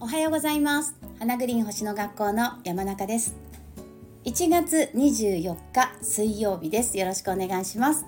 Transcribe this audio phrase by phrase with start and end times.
[0.00, 0.96] おはようございます。
[1.20, 3.36] 花グリーン星の学校の山中です。
[4.24, 6.98] 1月24日水曜日です。
[6.98, 8.04] よろしくお願いします。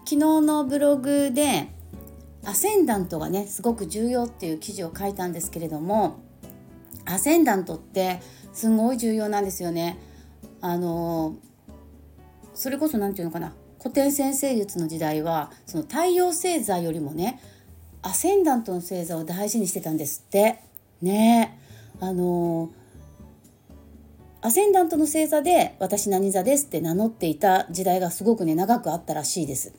[0.00, 1.68] 昨日のブログで
[2.44, 6.20] アセンダントがねすごく重要っていう記事を書いたんですけれども
[7.06, 8.20] アセンダントって
[8.52, 9.96] すごい重要なんですよね。
[10.60, 11.36] あの
[12.52, 13.54] それこそ何て言うのかな。
[13.84, 17.38] 古典先生術の時代はその太陽星座よりもね
[18.00, 20.58] アセンダントの星座を大事にしてたんですって。
[21.02, 21.58] ね。
[22.00, 22.70] あの
[24.40, 29.74] アセンダントの星座で私何座ですって名乗っていた時代がすごくね長くあったらしいです。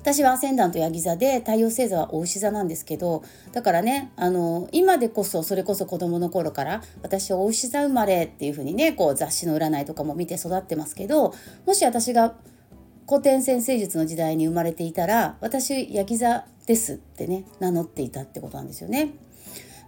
[0.00, 11.34] 私はアセンダントヤギ座で太陽星座はお牛座なんですけどだからねあの今でこそそれこそ子供の頃から私はお牛座生まれっていう風にねこう雑誌の占いとかも見て育ってますけど
[11.66, 12.36] もし私が
[13.08, 19.14] 古典先生術の時代に生まれていたら私ヤギ座ですってね名乗っていたってことなんですよね。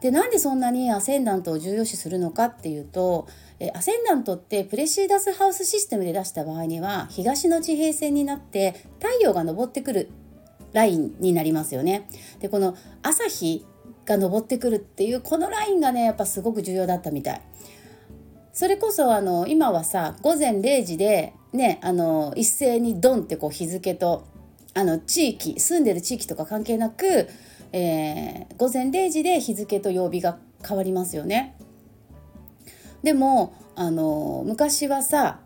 [0.01, 3.27] でなんでそんなにアセンダントを重要視するのかっていうと
[3.59, 10.11] えアセンダントってプレシーダスハウスシステムで出した場合には東の地平線になって太陽が昇ってくる
[10.73, 12.09] ラインになりますよね。
[12.39, 13.67] でこの朝日
[14.05, 17.42] が昇ってくるっていうこのラインがねやっぱすごく重要だったみたい。
[18.59, 24.27] それこそあの今はさ午前0時でねあの一斉にドンってこう日付と
[24.75, 27.29] あの地域住んでる地域とか関係なく、
[27.70, 31.56] えー、午前0時で日付と曜日が変わりますよね。
[33.05, 35.39] でもあの昔はさ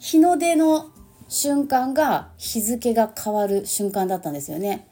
[0.00, 0.90] 日の出の
[1.28, 4.88] 瞬間が日付が変わる瞬間だったんですよね。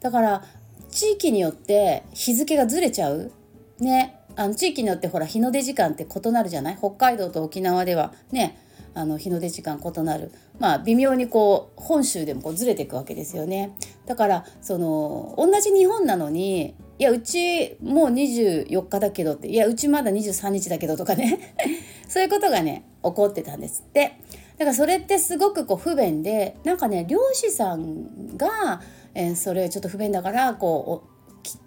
[0.00, 0.44] だから
[0.90, 3.30] 地域によって日付がずれちゃう。
[3.78, 4.15] ね。
[4.36, 6.76] あの地域によってほら日の出時間って異なるじゃない？
[6.78, 8.58] 北海道と沖縄ではね
[8.94, 10.30] あの日の出時間異なる。
[10.58, 13.76] まあ微妙にこう本州でもこうずれていくわけですよね。
[14.06, 21.54] だからその同じ日本なのにいやうちもう24日だけどっていやうちまだ23日だけどとかね。
[22.08, 23.84] そういうことがね起こってたんです。
[23.86, 24.12] って
[24.58, 28.80] だからそれってすごくこう不便でなんかね漁師さんが、
[29.14, 31.15] えー、それちょっと不便だからこう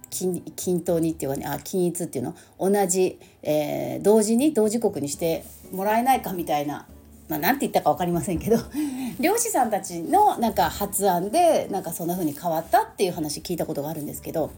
[0.09, 2.35] 均均等にっていうかねあ均一っていうの。
[2.59, 6.87] 同じ、えー、同時に同時刻にしてもらえないかみたいな。
[7.27, 8.57] まあ、なんて言ったか分かりませんけど。
[9.19, 14.51] 漁師さんたちのなんか発案でなんかそんな風に変わったっていう話聞いたことがあるんですけど、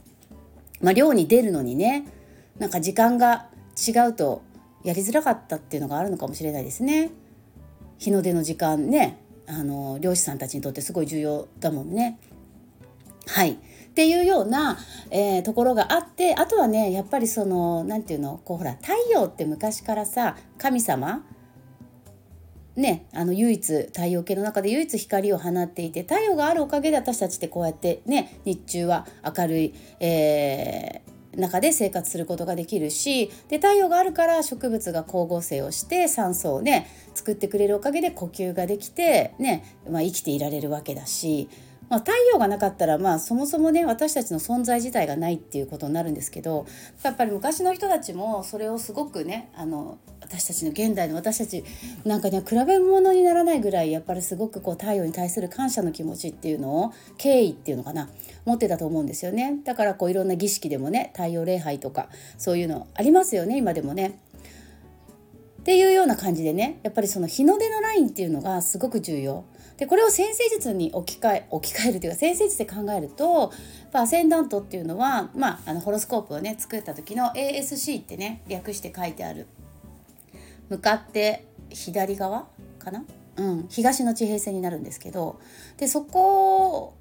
[0.82, 2.06] まあ、漁に出るのにね
[2.60, 4.42] なんか時間が違うと
[4.84, 7.10] やりづらかったっていうのがあるのかもしれないですね。
[7.98, 9.18] 日の出の時間ね
[9.48, 12.20] あの漁師さんたちにとってすごい重要だもんね。
[13.28, 13.58] はい。
[13.92, 14.78] っていうような、
[15.10, 21.24] えー、ところがあってあとはねやっぱりその何て言うのこうほら太陽って昔からさ神様
[22.78, 29.06] ね、あの唯一太陽系の中で唯一光を放っていて太陽があるおかげで私たちってこうやってね日中は
[29.38, 41.50] 明るい、えー、中で生活することができるしで太陽があるから植物が光合成をして酸素をね作ってくれるおかげで呼吸ができてね、まあ、生きていられるわけだし
[41.92, 46.66] まあ、太陽がなかったら、まあ、そもそもね私たちの存在自体がないっていうことになるんですけど
[47.04, 51.66] やっぱり昔の人たちもそれをすごくねあの私たちの現代の私たち
[52.06, 58.08] なんかね比べ物にならないぐらいやっぱりすごくこう太陽に対する感謝の気持ちっていうのを敬意っていうのかな
[58.46, 62.08] 持ってたと思うんですよねだからこういろんな儀式でもね太陽礼拝とか
[62.38, 64.18] そういうのありますよね今でもね。
[65.60, 69.44] っていうような感じでねやっぱりその日の出のラインっていうのがすごく重要
[69.78, 73.52] でこれを先生術に置き換え置き換えるというか先生術で考えると
[73.94, 79.48] アセンダントっていうのは、まあ、あのホロスコープをね作った時の ASC ってね略して書いてある。
[80.70, 82.48] 向かって左側
[82.80, 83.04] かな、
[83.36, 85.42] うん、東の地平線になるんですけど
[85.78, 86.96] でそこ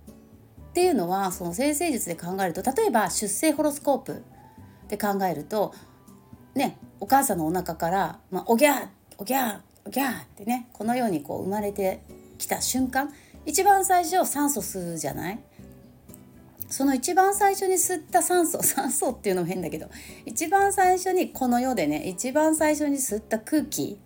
[0.70, 4.24] っていうのはその先生術で考えると例えば出生ホロスコープ
[4.88, 5.72] で考えると
[6.54, 8.86] ねお母さんのお腹から、まあ、おぎゃー
[9.18, 12.02] おぎゃーおぎゃーってねこのようにこう生まれて
[12.40, 13.12] きた瞬間
[13.46, 15.38] 一番最初酸素吸うじゃない？
[16.68, 19.88] その一番最初に吸った酸素 酸素っていうのも変だけど
[20.24, 23.98] 一番最初にこの世でね一番最初に吸った空気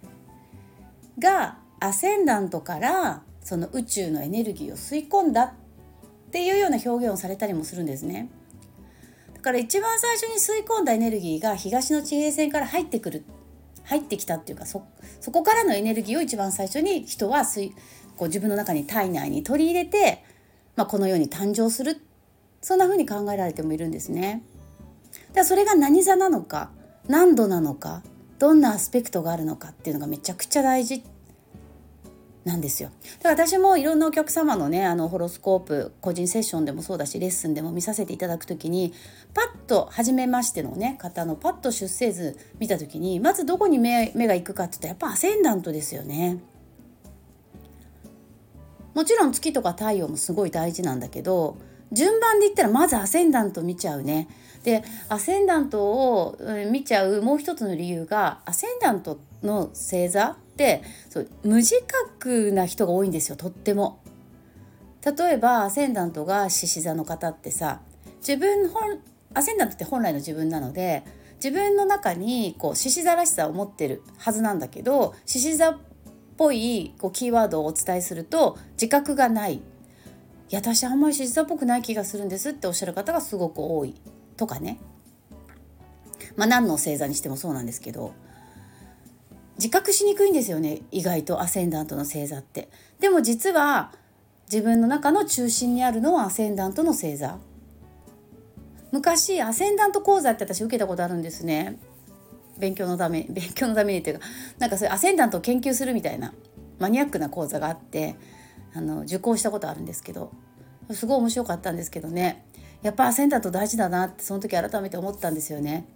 [1.19, 8.29] がアセンダントからその宇宙のエネルギーを吸い込んだっていうような表現をされたりもするんですね。
[9.35, 13.25] だから一番最初に吸い込んだエネルギーが東の地平線から入ってくる
[13.83, 14.83] 入ってきたっていうかそ
[15.21, 17.75] そこからのエネルギーを一番最初に人は吸い
[18.17, 20.25] こう自分の中に体内に取り入れて、
[20.77, 22.01] まあ、この世に誕生する
[22.61, 24.43] そんな風に考えられてもいるんですね。
[25.33, 26.71] だそれが何座なのか
[27.09, 28.03] 何度なのか
[28.39, 31.03] どんなアスペクトがあるのかっていうのがめちゃくちゃ大事
[32.45, 32.91] なんですよ
[33.23, 38.93] だから私もいろんなお客様のねあのホロスコープ個人セッションでもそうだしレッスンでも見させていただく時に
[39.33, 46.39] パッと初めましてのね方のパッと出生図見た時にまずどこに目目が行くかって言ったらやっぱアセンダントですよね。
[48.95, 51.57] もちろん月とか太陽もすごい大事なんだけど
[51.93, 54.29] 順番で言ったらまずアセンダント見ちゃうね。
[54.65, 56.39] でアセンダントを
[56.71, 64.01] 見ちゃうもう一つの理由がアセンダントの星座ってそう無自覚な人が多いんですよとっても。
[65.05, 67.83] 例えばアセンダントが獅子座の方ってさ
[68.27, 68.99] 自分本
[69.35, 71.05] アセンダントって本来の自分なので
[71.37, 75.79] 自分の中にこう獅子座らしさを持ってるはずなんだけど獅子座
[76.37, 79.55] ぽいこうキーワードをお伝えすると自覚がない。
[79.55, 79.61] い
[80.51, 83.95] や私あんまり獅子座っぽくない気がするんですっておっしゃる方がすごく多い
[84.37, 84.79] とかね。
[86.37, 88.13] まあ何の星座にしてもそうなんですけど
[89.57, 92.69] 自覚しにくいんですよね意外とアセンダントの星座って。
[93.01, 93.93] でも実は
[94.51, 97.39] 自分の中の中心にあるのはアセンダントの星座。
[98.93, 101.79] 昔アセンダント講座って私受けたことあるんですね。
[102.59, 104.27] 勉強のため 勉強のためにっていうか
[104.59, 106.33] なんかそういうアセンダントを研究するみたいな
[106.79, 108.17] マニアックな講座があって
[108.75, 110.33] あの受講したことあるんですけど
[110.93, 112.45] すごい面白かったんですけどね。
[112.83, 115.87] やっぱアセンダント大事だなってその時改めて思ったんですよね。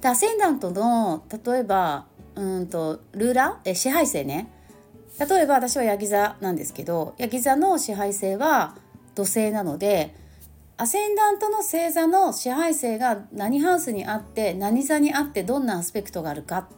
[0.00, 3.70] でアセンダントの例えばうんとルーラー？
[3.70, 4.50] え支配性ね。
[5.18, 8.76] 例えば私はヤギ座なんですけどヤギ座の支配性は
[9.14, 10.14] 土星なので
[10.78, 16.68] アセンダントの星座の支配性が何ハウスにあって何座にあってどんなアスペクトがあるか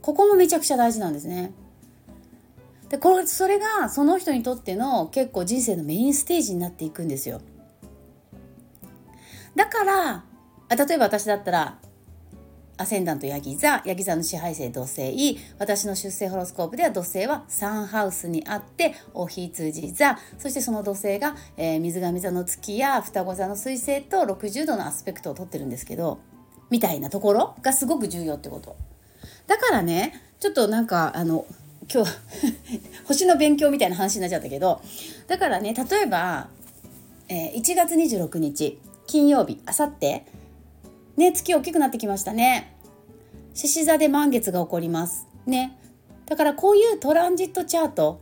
[0.00, 1.52] ここもめちゃくちゃ大事なんですね。
[2.88, 7.42] でこれそれがその人にとっての結構人生のメインステージになっていくんですよ。
[9.54, 10.24] だから
[10.74, 11.78] 例えば私だったら
[12.78, 26.20] アセンダントヤギ座ヤギ座の支配性土星私の出生ホロスコープでは土星は3ハウスにあってお羊座そしてその土星が、えー、水上座の月や双子座の水星と60度のアスペクトをとってるんですけど
[26.70, 28.76] みたいなところがすごく重要ってこと。
[29.46, 31.46] だからねちょっとなんかあの
[31.92, 32.10] 今日
[33.06, 34.82] 星の勉強みたいな話になっちゃったけど
[35.26, 36.48] だからね例えば、
[37.28, 40.26] えー、1月26日金曜日あさって
[41.18, 42.74] ね月大きくなってきましたね。
[43.52, 45.26] 獅子座で満月が起こります。
[45.46, 45.76] ね。
[46.26, 48.20] だからこういうトランジットチャート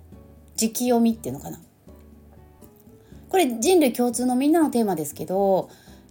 [0.56, 1.60] 時期読みっていうのかな。
[3.28, 5.69] これ人類共通のみんなのテーマですけど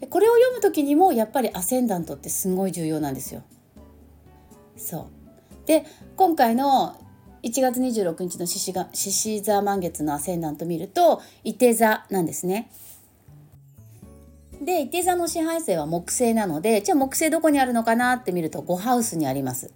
[0.09, 3.41] これを読む時にもやっぱりアセンダントってすごい重要なんですよ。
[4.77, 5.09] そ
[5.63, 5.67] う。
[5.67, 5.85] で
[6.15, 6.95] 今回の
[7.41, 12.69] 1月26日の獅子が獅子座満月のアセンダント見ると伊手座なんですね。
[14.65, 19.71] で、伊手座の支配性は木星なので、じゃあ木星どこにあるのかなって見ると5ハウスにあります。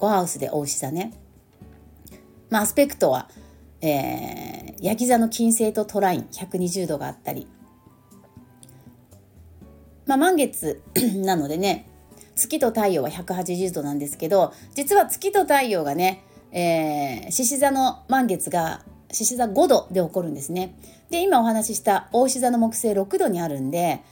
[0.00, 1.12] 5ハウスで大牛座ね。
[2.48, 3.28] まあ、アスペクトは、
[3.82, 7.46] えー、焼き座の金星とトライン120度があったり。
[10.06, 10.80] まあ、満月
[11.16, 11.86] なのでね、
[12.34, 20.74] 月と太陽は180度なんですけど、実は月と太陽がね、えー、獅子座の満月が獅子座5度で起こるんですね。
[21.10, 24.02] で今お話しした大牛座の木星6度にあるんで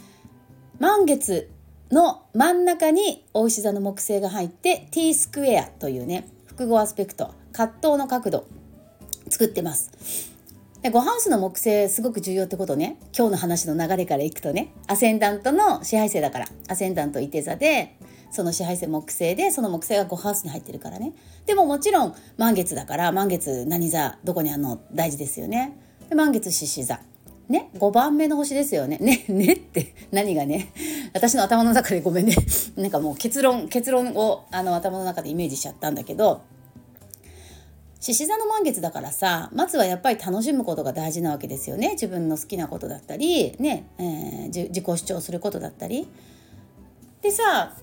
[0.83, 1.49] 満月
[1.93, 8.49] の真ん中に大牛座の木星が入って T スクエアというね複合アスペクト葛藤の角度
[9.29, 9.93] 作ってます。
[10.83, 12.97] で5ハウスの木星すごく重要ってことね。
[13.17, 17.97] 今日の話の流れからいくとねアセンダントの支配星だからアセンダントいて座で
[18.33, 21.13] その支配星木星でその木星が5ハウスに入ってるからね。
[21.47, 25.79] でももちろん満月だから満月何座どこにあるの大事ですよね。
[26.09, 26.99] で満月獅子座。
[27.53, 28.99] ね5番目の星ですよね。
[28.99, 30.73] ねねって何がね？
[31.15, 32.35] 私の頭の中でごめんね。
[32.77, 36.43] なんかもう結論結論をあの頭の中でイメージしちゃったんだけど。
[38.01, 41.91] 獅子座の満月だからさまずはやっぱり楽しむことが大事なわけですよね。
[41.91, 46.09] 自分の好きなことだったりね、えー、自己主張することだったり。
[47.21, 47.77] でさ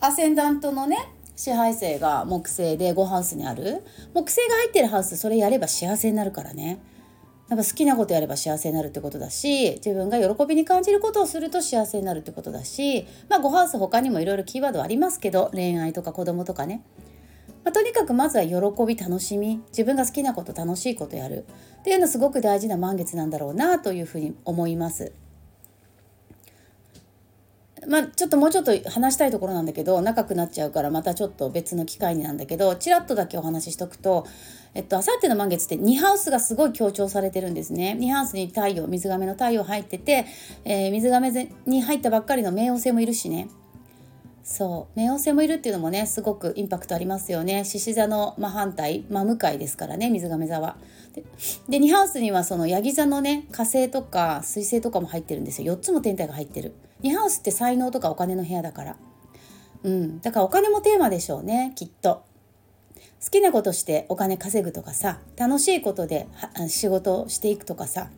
[0.00, 0.98] アセンダントのね
[1.34, 3.82] 支配性が木星で5ハウスにある。
[4.12, 6.78] 木星が入ってるハウスそれやれば幸せになるからね。
[7.48, 16.82] なんか好きなことやれば幸せになるってことだし自分が喜びに感じることをすると幸せになるってことだしまあごハウス他にもいろいろキーワードありますけど恋愛とか子供とかね、
[17.64, 19.62] まあ、とにかくまずは喜び楽しみ。
[19.68, 21.44] 自分が好きなこと楽しいことやる。
[21.80, 25.12] っていうのすごく大事な満月なんだろうなというふうに思います。
[27.88, 34.26] まあ、ちょっともうちょっと話したいところなんだけど長くなっちゃうからまたちょっと別の機会になんだけどちらっとだけお話ししとくと
[34.74, 37.96] えっと、あさっての満月って2ハウスがすごい強調されてるんですね。
[37.98, 40.26] 2ハウスに太陽、水亀の太陽入ってて、
[40.64, 43.48] えー、水亀に入ったばっかりの冥王星もいるしね。
[44.50, 50.78] そう冥王星もいるっていうのもねすごくインパクトありますよね獅子座の真反対真向かいですからね水亀座は。
[51.68, 56.72] で2ハウスにはそのヤギ座のね火星とか水星とかも入ってるんですよ4つも天体が入ってる。
[57.02, 58.96] 2ハウスって才能とかお金の部屋だから。
[59.82, 62.24] うん、だからお金もテーマでしょうねきっと。
[63.22, 66.26] 好きなことしてお金稼ぐとかさ楽しいことで
[66.68, 68.08] 仕事をしていくとかさ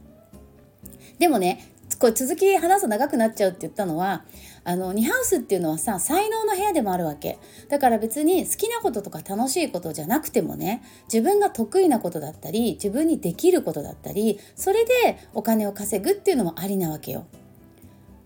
[1.19, 4.25] でもねこれ続き話すと長くなっちゃうって言ったのは
[4.65, 7.39] あの2ハウスっていうのはさ才能の部屋でもあるわけ。
[7.69, 17.27] だから別に好きなこととか楽しいことじゃなくてもね自分が得意なことだったり自分にできることだったりそれでお金を稼ぐっていうのもありなわけよ。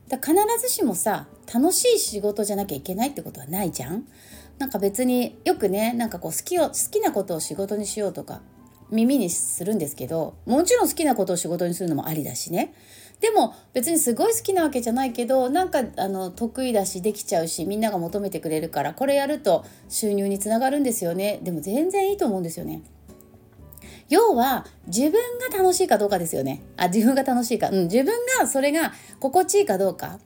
[0.08, 4.06] だ必ずしもさ楽しい仕事じゃなきゃいけないってことはないじゃん。
[4.58, 8.40] なんか別によくねなんかこう好きを好きなことを仕事にしようとか
[8.92, 12.72] 耳にするんですけどもちろん好きなことを仕事にするのもありだしね。
[13.24, 22.82] でも別にすごい好きなわけじゃないけどなんかあの得意だしできちゃうしみんなが求めてくれるからこれやると収入につながるんですよねでも全然いいと思うんですよね。
[24.10, 26.62] 要は自分が楽しいかどうかですよね。
[26.76, 30.18] あ自分が楽しいか、うん、自分がそれが心地いいかどうか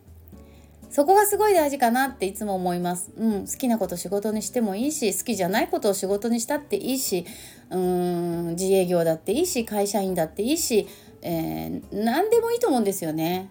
[0.91, 3.13] そこがすごい大事かなっていつも思います。
[3.17, 7.25] うん、好きなこと仕事にしてもいいし好きじゃないことを仕事にしたっていいし
[7.71, 10.89] うーん自営業だっていいし会社員だっていいし
[11.23, 13.51] えー、何でもいいと思うんですよね。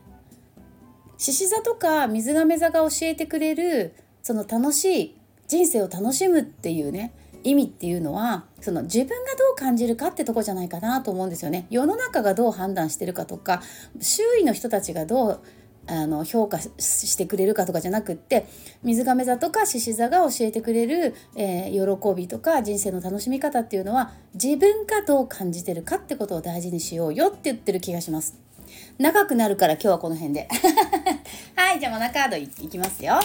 [1.17, 5.15] 獅子座とか水亀座が教えてくれるその楽しい
[5.47, 11.65] 人生を楽しむっていうね意味っていうのはその自分がどう感じるかってとこじゃないかなと思うんですよね。
[11.69, 13.61] 世の中がどう判断してるかとか
[13.99, 15.39] 周囲の人たちがどう
[15.87, 18.45] あの評価してくれるかとかじゃなくって
[18.83, 28.39] 水亀座とか獅子座が教えてくれる、えー、喜びとか人生の楽しみ方っていうのは自分がどう感じてるかってことを大事にしようよって言ってる気がします。
[28.97, 30.49] 長くなるから今日はこの辺で。
[31.55, 33.19] はい、じゃあマナカードいきますよ。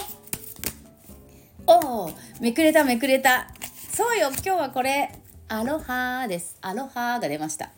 [1.67, 3.47] おお、めくれためくれた。
[3.95, 5.11] そうよ、今日はこれ、
[5.47, 6.57] アロハです。
[6.61, 7.71] アロハが出ました。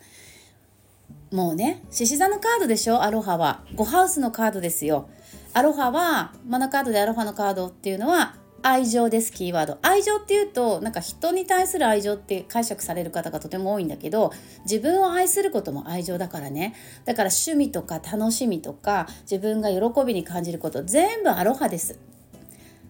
[1.32, 3.02] もうね獅子座のカードでしょ？
[3.02, 3.64] アロハは。
[3.74, 5.08] 5ハウスのカードですよ。
[5.52, 9.78] アロハはマナカードでアロハのカードっていうのは愛情ですキーワード。
[9.82, 14.32] 愛情っていうとなんか人に対する愛情って解釈される方がとても多いんだけど
[14.64, 16.74] 自分を愛することも愛情だからね。
[17.04, 21.98] だから趣味とか楽しみとか自分が喜びに感じること全部アロハです。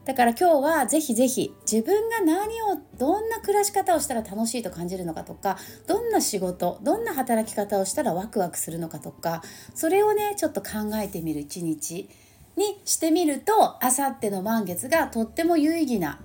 [0.07, 5.59] だから今日はぜひぜひ自分が何をどんな暮らし方をしたら楽しいと感じるのかとか
[5.89, 9.43] どんな仕事どんな働き方をしたらワクワクするのかとか
[9.75, 12.09] それをねちょっと考えてみる一日
[12.57, 16.21] にしてみるとあさっての満月がとっても有意義な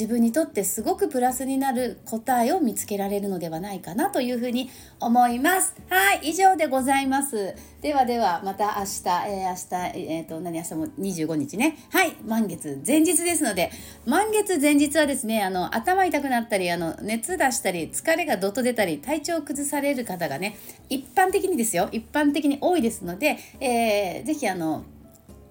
[0.00, 5.74] 自分にとってすごくプラスになる答えを見つけられるのではないかなというふうに思います。
[5.90, 7.54] はい、以上でございます。
[7.82, 11.76] ではではまた明日、えー、明日、えっ、ー、と、何明日も25日ね。
[11.90, 13.70] はい、満月前日ですので、
[14.06, 20.56] 満月前日はですね、あの、頭痛くなったり、あの、熱出したり、疲れがどっと出たり、体調を崩される方がね、
[20.88, 24.82] 一般的にですよ、一般的に多いですので、えー、ぜひあの、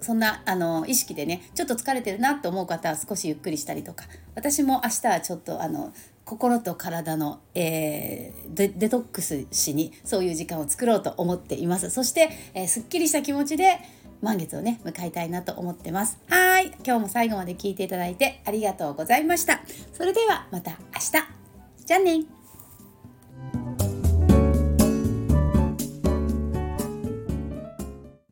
[0.02, 4.06] そんなあの意識でねちょっと疲れてるなと思う方は少しゆっくりしたりとか。
[4.36, 11.90] 私も明日はちょっとあの心と体の、えー、デデトックスしにそういう時間を作ろうと思っています。
[11.90, 13.80] そして、えー、すっきりした気持ちで
[14.22, 16.20] 満月をね迎えたいなと思ってます。
[16.30, 16.68] はい。
[16.86, 19.62] 今日も最後まで聞いていただいてありがとうございました。
[19.94, 21.86] それではまた明日。
[21.86, 22.39] じゃあね。